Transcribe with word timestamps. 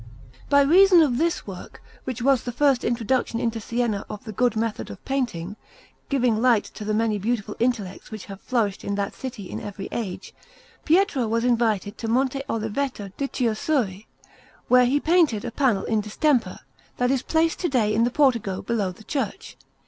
By 0.49 0.61
reason 0.63 0.99
of 1.03 1.19
this 1.19 1.45
work, 1.45 1.79
which 2.05 2.23
was 2.23 2.41
the 2.41 2.51
first 2.51 2.83
introduction 2.83 3.39
into 3.39 3.61
Siena 3.61 4.03
of 4.09 4.23
the 4.23 4.31
good 4.31 4.55
method 4.55 4.89
of 4.89 5.05
painting, 5.05 5.57
giving 6.09 6.41
light 6.41 6.63
to 6.73 6.83
the 6.83 6.95
many 6.95 7.19
beautiful 7.19 7.55
intellects 7.59 8.09
which 8.09 8.25
have 8.25 8.41
flourished 8.41 8.83
in 8.83 8.95
that 8.95 9.13
city 9.13 9.47
in 9.47 9.59
every 9.61 9.89
age, 9.91 10.33
Pietro 10.85 11.27
was 11.27 11.43
invited 11.43 11.99
to 11.99 12.07
Monte 12.07 12.41
Oliveto 12.49 13.11
di 13.15 13.27
Chiusuri, 13.27 14.07
where 14.69 14.85
he 14.87 14.99
painted 14.99 15.45
a 15.45 15.51
panel 15.51 15.83
in 15.85 16.01
distemper 16.01 16.61
that 16.97 17.11
is 17.11 17.21
placed 17.21 17.59
to 17.59 17.69
day 17.69 17.93
in 17.93 18.03
the 18.03 18.09
portico 18.09 18.63
below 18.63 18.91
the 18.91 19.03
church. 19.03 19.55